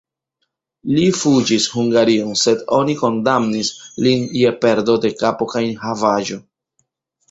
Li 0.95 1.03
fuĝis 1.17 1.67
Hungarion, 1.75 2.33
sed 2.45 2.65
oni 2.79 2.97
kondamnis 3.03 3.73
lin 4.09 4.29
je 4.43 4.57
perdo 4.67 5.01
de 5.09 5.17
kapo 5.25 5.55
kaj 5.57 5.67
havaĵo. 5.89 6.47